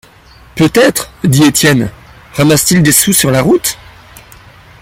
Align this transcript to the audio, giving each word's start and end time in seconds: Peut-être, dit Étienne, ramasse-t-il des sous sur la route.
Peut-être, 0.55 1.11
dit 1.23 1.43
Étienne, 1.43 1.91
ramasse-t-il 2.33 2.81
des 2.81 2.91
sous 2.91 3.13
sur 3.13 3.29
la 3.29 3.43
route. 3.43 3.77